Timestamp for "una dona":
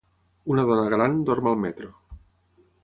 0.53-0.87